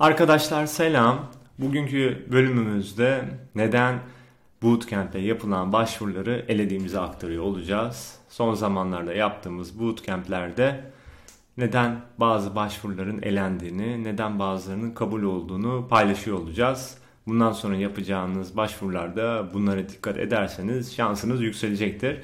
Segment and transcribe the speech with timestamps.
[0.00, 1.30] Arkadaşlar selam.
[1.58, 3.98] Bugünkü bölümümüzde neden
[4.62, 8.18] bootcamp'e yapılan başvuruları elediğimizi aktarıyor olacağız.
[8.28, 10.84] Son zamanlarda yaptığımız bootcamp'lerde
[11.56, 16.98] neden bazı başvuruların elendiğini, neden bazılarının kabul olduğunu paylaşıyor olacağız.
[17.26, 22.22] Bundan sonra yapacağınız başvurularda bunlara dikkat ederseniz şansınız yükselecektir.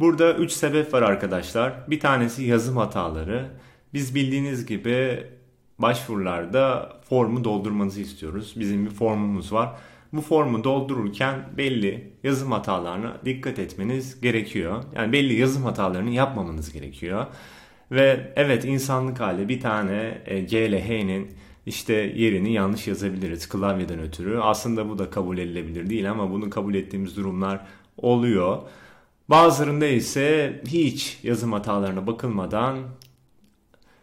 [0.00, 1.90] Burada 3 sebep var arkadaşlar.
[1.90, 3.50] Bir tanesi yazım hataları.
[3.94, 5.26] Biz bildiğiniz gibi
[5.82, 8.54] başvurularda formu doldurmanızı istiyoruz.
[8.56, 9.70] Bizim bir formumuz var.
[10.12, 14.84] Bu formu doldururken belli yazım hatalarına dikkat etmeniz gerekiyor.
[14.94, 17.26] Yani belli yazım hatalarını yapmamanız gerekiyor.
[17.90, 21.30] Ve evet insanlık hali bir tane e, G ile H'nin
[21.66, 24.38] işte yerini yanlış yazabiliriz klavyeden ötürü.
[24.38, 27.60] Aslında bu da kabul edilebilir değil ama bunu kabul ettiğimiz durumlar
[27.96, 28.58] oluyor.
[29.28, 32.78] Bazılarında ise hiç yazım hatalarına bakılmadan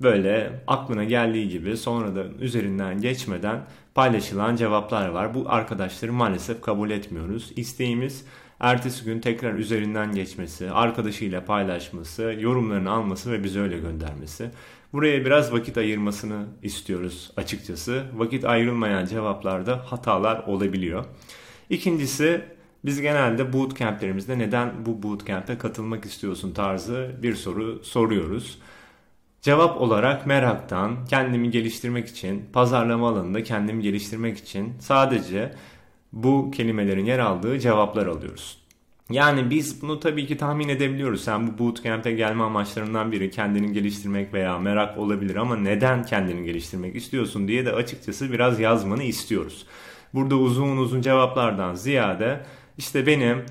[0.00, 3.60] böyle aklına geldiği gibi sonra da üzerinden geçmeden
[3.94, 5.34] paylaşılan cevaplar var.
[5.34, 7.52] Bu arkadaşları maalesef kabul etmiyoruz.
[7.56, 8.24] İsteğimiz
[8.60, 14.50] ertesi gün tekrar üzerinden geçmesi, arkadaşıyla paylaşması, yorumlarını alması ve bize öyle göndermesi.
[14.92, 18.04] Buraya biraz vakit ayırmasını istiyoruz açıkçası.
[18.14, 21.04] Vakit ayrılmayan cevaplarda hatalar olabiliyor.
[21.70, 22.40] İkincisi
[22.84, 28.58] biz genelde bootcamp'lerimizde neden bu bootcamp'e katılmak istiyorsun tarzı bir soru soruyoruz.
[29.42, 35.54] Cevap olarak meraktan, kendimi geliştirmek için, pazarlama alanında kendimi geliştirmek için sadece
[36.12, 38.58] bu kelimelerin yer aldığı cevaplar alıyoruz.
[39.10, 41.24] Yani biz bunu tabii ki tahmin edebiliyoruz.
[41.24, 46.96] Sen bu bootcamp'e gelme amaçlarından biri kendini geliştirmek veya merak olabilir ama neden kendini geliştirmek
[46.96, 49.66] istiyorsun diye de açıkçası biraz yazmanı istiyoruz.
[50.14, 52.40] Burada uzun uzun cevaplardan ziyade
[52.78, 53.44] işte benim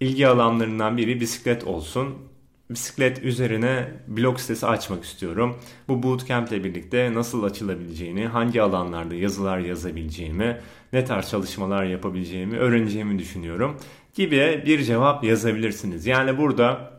[0.00, 2.31] ilgi alanlarından biri bisiklet olsun
[2.74, 5.56] bisiklet üzerine blog sitesi açmak istiyorum.
[5.88, 10.58] Bu bootcamp ile birlikte nasıl açılabileceğini, hangi alanlarda yazılar yazabileceğimi,
[10.92, 13.76] ne tarz çalışmalar yapabileceğimi öğreneceğimi düşünüyorum
[14.14, 16.06] gibi bir cevap yazabilirsiniz.
[16.06, 16.92] Yani burada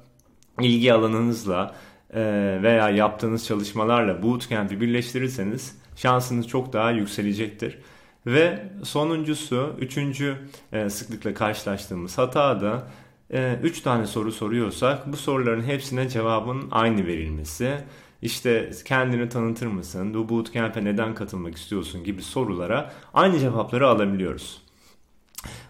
[0.61, 1.75] ilgi alanınızla
[2.13, 2.21] e,
[2.63, 7.77] veya yaptığınız çalışmalarla bootcamp'i birleştirirseniz şansınız çok daha yükselecektir.
[8.25, 10.37] Ve sonuncusu, üçüncü
[10.71, 12.87] e, sıklıkla karşılaştığımız hata da
[13.29, 17.77] 3 ee, tane soru soruyorsak bu soruların hepsine cevabın aynı verilmesi,
[18.21, 24.61] işte kendini tanıtır mısın, bu bootcamp'e neden katılmak istiyorsun gibi sorulara aynı cevapları alabiliyoruz.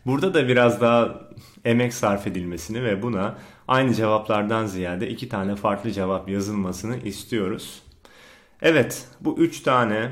[0.06, 1.22] Burada da biraz daha
[1.66, 3.38] emek sarf edilmesini ve buna
[3.68, 7.82] aynı cevaplardan ziyade iki tane farklı cevap yazılmasını istiyoruz.
[8.62, 10.12] Evet bu üç tane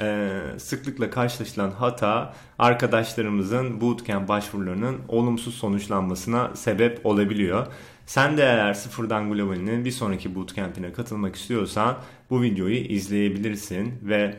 [0.00, 7.66] e, sıklıkla karşılaşılan hata arkadaşlarımızın bootcamp başvurularının olumsuz sonuçlanmasına sebep olabiliyor.
[8.06, 11.98] Sen de eğer sıfırdan globalinin bir sonraki bootcamp'ine katılmak istiyorsan
[12.30, 14.36] bu videoyu izleyebilirsin ve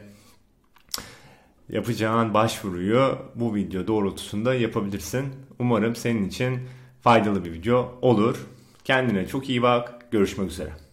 [1.69, 5.25] yapacağın başvuruyu bu video doğrultusunda yapabilirsin.
[5.59, 6.59] Umarım senin için
[7.01, 8.37] faydalı bir video olur.
[8.83, 10.11] Kendine çok iyi bak.
[10.11, 10.88] Görüşmek üzere.